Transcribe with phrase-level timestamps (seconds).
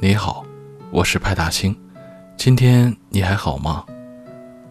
[0.00, 0.44] 你好，
[0.92, 1.76] 我是派大星。
[2.36, 3.84] 今天你还好吗？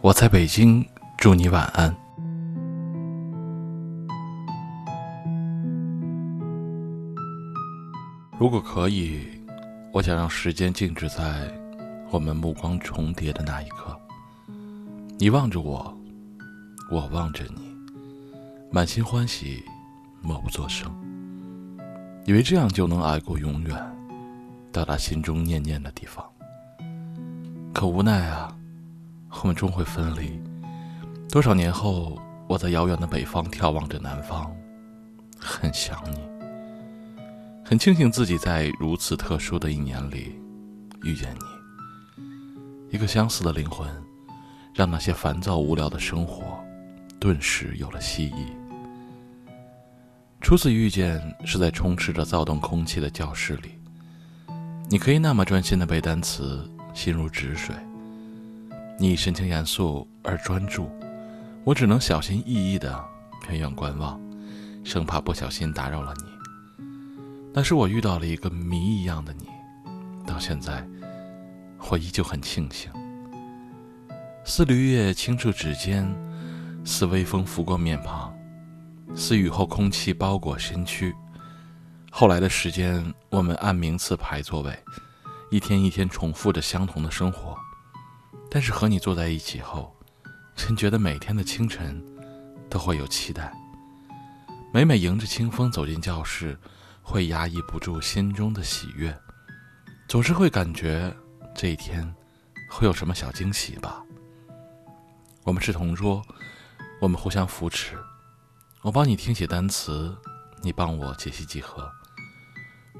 [0.00, 0.82] 我在北京，
[1.18, 1.94] 祝你晚安。
[8.38, 9.20] 如果可以，
[9.92, 11.52] 我想让时间静止在
[12.10, 13.94] 我们目光重叠的那一刻。
[15.18, 15.94] 你望着我，
[16.90, 17.76] 我望着你，
[18.70, 19.62] 满心欢喜，
[20.22, 20.90] 默不作声，
[22.24, 23.99] 以为这样就能挨过永远。
[24.72, 26.24] 到达心中念念的地方，
[27.74, 28.56] 可无奈啊，
[29.42, 30.40] 我们终会分离。
[31.28, 32.16] 多少年后，
[32.48, 34.54] 我在遥远的北方眺望着南方，
[35.38, 36.18] 很想你。
[37.64, 40.40] 很庆幸自己在如此特殊的一年里
[41.02, 43.88] 遇见你，一个相似的灵魂，
[44.74, 46.42] 让那些烦躁无聊的生活
[47.18, 48.46] 顿时有了希冀。
[50.40, 53.79] 初次遇见是在充斥着躁动空气的教室里。
[54.92, 57.72] 你可以那么专心的背单词，心如止水。
[58.98, 60.90] 你神情严肃而专注，
[61.62, 63.00] 我只能小心翼翼的
[63.48, 64.20] 远远观望，
[64.82, 66.84] 生怕不小心打扰了你。
[67.54, 69.46] 那是我遇到了一个谜一样的你，
[70.26, 70.84] 到现在，
[71.88, 72.90] 我依旧很庆幸。
[74.44, 76.04] 似绿叶轻触指尖，
[76.84, 78.34] 似微风拂过面庞，
[79.14, 81.14] 似雨后空气包裹身躯。
[82.12, 84.78] 后来的时间，我们按名次排座位，
[85.48, 87.56] 一天一天重复着相同的生活。
[88.50, 89.96] 但是和你坐在一起后，
[90.56, 92.02] 真觉得每天的清晨
[92.68, 93.52] 都会有期待。
[94.74, 96.58] 每每迎着清风走进教室，
[97.00, 99.16] 会压抑不住心中的喜悦，
[100.08, 101.14] 总是会感觉
[101.54, 102.12] 这一天
[102.68, 104.02] 会有什么小惊喜吧。
[105.44, 106.22] 我们是同桌，
[107.00, 107.96] 我们互相扶持，
[108.82, 110.14] 我帮你听写单词，
[110.60, 111.90] 你帮我解析几何。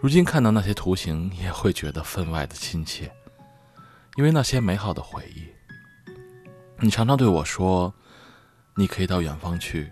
[0.00, 3.12] 如今看到那些图形，也会觉得分外的亲切，
[4.16, 5.42] 因为那些美好的回忆。
[6.78, 7.92] 你常常对我说
[8.76, 9.90] ：“你可以到远方去，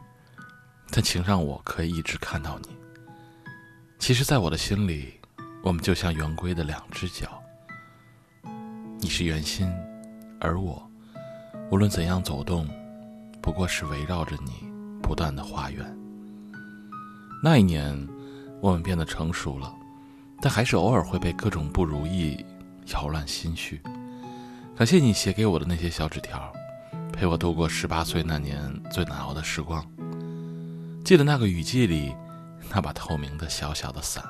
[0.92, 2.68] 但请让我可以一直看到你。”
[3.98, 5.18] 其实，在我的心里，
[5.60, 7.42] 我们就像圆规的两只脚。
[9.00, 9.68] 你是圆心，
[10.40, 10.88] 而我，
[11.72, 12.68] 无论怎样走动，
[13.42, 14.70] 不过是围绕着你
[15.02, 15.84] 不断的画圆。
[17.42, 18.08] 那一年，
[18.60, 19.74] 我们变得成熟了。
[20.40, 22.44] 但还是偶尔会被各种不如意
[22.86, 23.80] 扰乱心绪。
[24.76, 26.52] 感谢你写给我的那些小纸条，
[27.12, 29.84] 陪我度过十八岁那年最难熬的时光。
[31.04, 32.14] 记得那个雨季里，
[32.70, 34.22] 那把透明的小小的伞，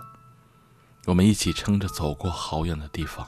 [1.07, 3.27] 我们一起撑着走过好远的地方。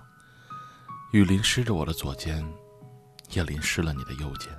[1.13, 2.47] 雨淋湿着我的左肩，
[3.33, 4.53] 也淋湿了你的右肩。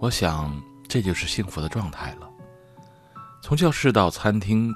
[0.00, 2.28] 我想，这就是幸福的状态了。
[3.40, 4.74] 从教室到餐厅。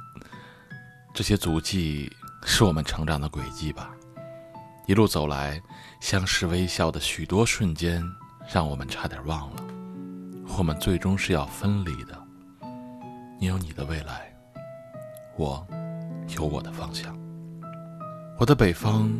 [1.14, 2.10] 这些足迹
[2.42, 3.90] 是我们成长的轨迹吧。
[4.86, 5.60] 一路走来，
[6.00, 8.02] 相视微笑的许多瞬间，
[8.50, 9.62] 让我们差点忘了，
[10.56, 12.18] 我们最终是要分离的。
[13.38, 14.34] 你有你的未来，
[15.36, 15.66] 我
[16.34, 17.14] 有我的方向。
[18.38, 19.12] 我的北方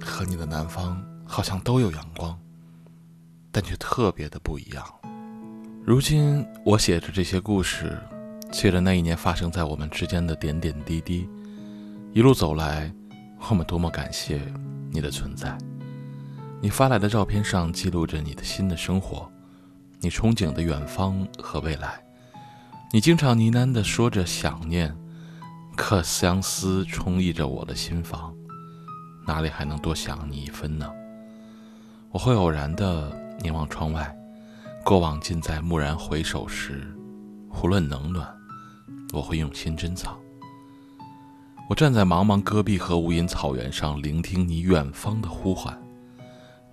[0.00, 2.36] 和你的南方好像都有阳光，
[3.52, 4.84] 但却特别的不一样。
[5.84, 7.96] 如今我写着这些故事。
[8.52, 11.28] 记得那一年发生在我们之间的点点滴滴，
[12.12, 12.92] 一路走来，
[13.50, 14.40] 我们多么感谢
[14.90, 15.56] 你的存在。
[16.60, 19.30] 你发来的照片上记录着你的新的生活，
[20.00, 22.02] 你憧憬的远方和未来。
[22.92, 24.96] 你经常呢喃地说着想念，
[25.76, 28.34] 可相思充溢着我的心房，
[29.26, 30.90] 哪里还能多想你一分呢？
[32.10, 34.16] 我会偶然地凝望窗外，
[34.82, 36.95] 过往尽在蓦然回首时，
[37.62, 38.32] 无论冷暖。
[39.12, 40.16] 我会用心珍藏。
[41.68, 45.76] 我站在茫茫戈壁和无垠草原上，聆听你远方的呼唤，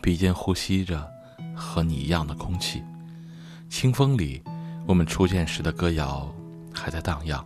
[0.01, 1.09] 鼻尖呼吸着
[1.55, 2.83] 和你一样的空气。
[3.69, 4.43] 清风里，
[4.85, 6.31] 我们初见时的歌谣
[6.71, 7.43] 还在荡漾。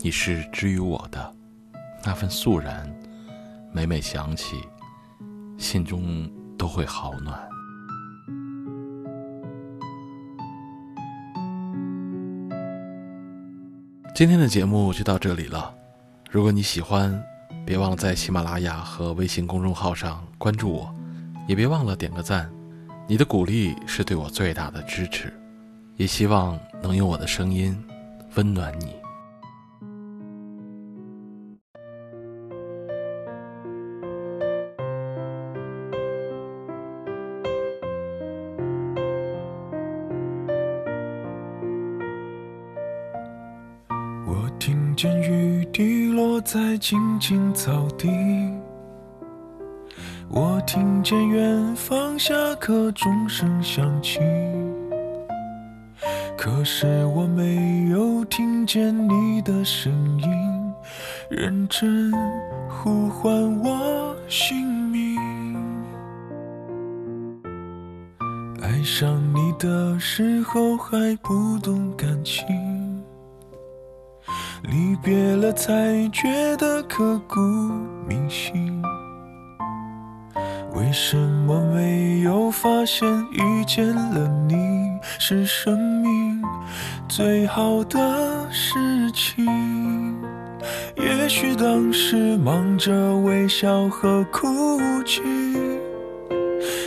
[0.00, 1.34] 你是之于我的
[2.04, 2.94] 那份肃然，
[3.72, 4.60] 每每想起，
[5.56, 7.53] 心中都会好暖。
[14.14, 15.74] 今天的节目就到这里了。
[16.30, 17.20] 如果你喜欢，
[17.66, 20.94] 别忘了在喜马拉雅和微信公众号上关注我，
[21.48, 22.48] 也别忘了点个赞。
[23.08, 25.34] 你的鼓励是对我最大的支持，
[25.96, 27.76] 也希望能用我的声音
[28.36, 29.03] 温暖你。
[45.04, 48.08] 见雨滴落在青青草地，
[50.30, 54.18] 我听见远方下课钟声响起，
[56.38, 59.92] 可是我没有听见你的声
[60.22, 60.72] 音，
[61.28, 62.10] 认真
[62.66, 63.30] 呼唤
[63.62, 65.18] 我姓名。
[68.62, 72.46] 爱上你的时候还不懂感情，
[74.66, 77.38] 离别了才觉得刻骨
[78.08, 78.82] 铭心。
[80.74, 84.88] 为什么没有发现遇见了你
[85.18, 86.42] 是生命
[87.06, 89.44] 最好的事情？
[90.96, 94.48] 也许当时忙着微笑和哭
[95.04, 95.20] 泣，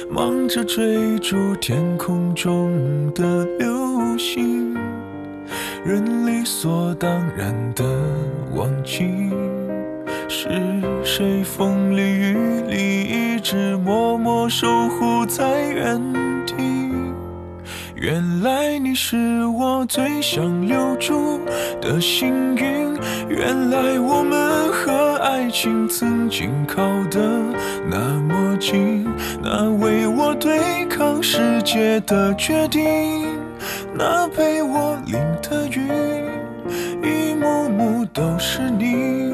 [0.10, 2.72] 忙着追逐天空中
[3.14, 4.67] 的流星，
[5.86, 7.84] 人理所当然的
[8.56, 9.32] 忘记。
[10.30, 10.50] 是
[11.04, 13.04] 谁风里雨里
[13.36, 16.02] 一直默默守护在原
[16.46, 16.54] 地？
[17.96, 21.40] 原来你是我最想留住
[21.82, 22.96] 的幸运。
[23.30, 27.20] 原来我们和爱情曾经靠得
[27.90, 29.08] 那么近。
[29.42, 33.27] 那为我对抗世界的决定，
[33.98, 35.90] 那陪我淋的雨，
[37.02, 39.34] 一幕幕都是你。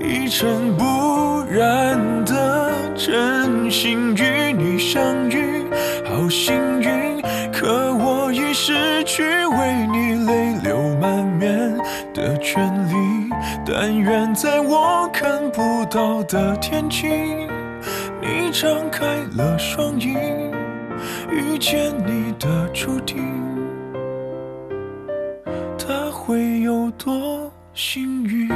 [0.00, 5.66] 一尘不染的真心与你相遇，
[6.06, 7.20] 好幸运。
[7.52, 11.76] 可我已失去为你泪流满面
[12.14, 13.28] 的权利。
[13.66, 17.08] 但愿在我看不到的天际，
[18.22, 19.04] 你张开
[19.36, 20.16] 了双翼，
[21.30, 23.22] 遇见你的注定，
[26.62, 28.48] 有多幸运？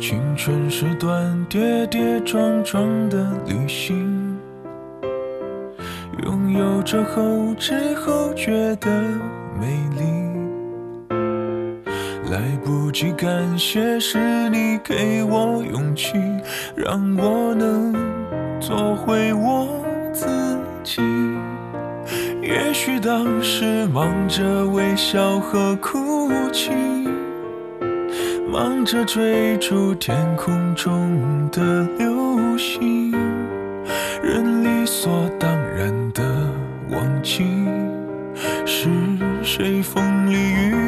[0.00, 4.38] 青春是段跌跌撞撞的旅行，
[6.22, 8.88] 拥有着后知后觉的
[9.60, 9.66] 美
[9.98, 10.27] 丽。
[12.30, 16.12] 来不及感谢，是你给我勇气，
[16.74, 17.94] 让我能
[18.60, 19.82] 做回我
[20.12, 20.26] 自
[20.84, 21.00] 己。
[22.42, 26.70] 也许当时忙着微笑和哭泣。
[28.50, 33.12] 忙着追逐天空中的流星，
[34.22, 36.22] 人理所当然的
[36.90, 37.44] 忘记，
[38.64, 38.88] 是
[39.42, 40.87] 谁风里雨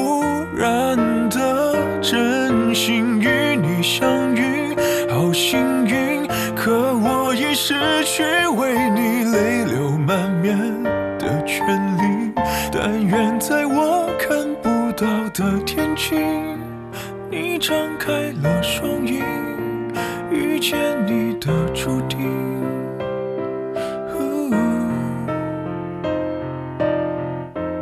[13.41, 16.15] 在我看不到的天际。
[17.27, 19.19] 你张开了双翼，
[20.29, 22.19] 遇见你的注定。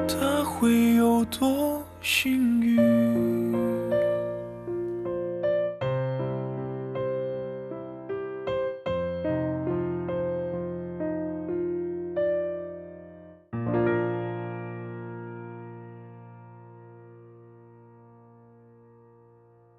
[0.07, 2.88] 他会有多幸运？